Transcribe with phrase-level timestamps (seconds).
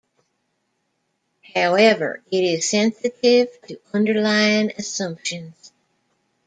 [1.53, 5.71] However, it is sensitive to underlying assumptions.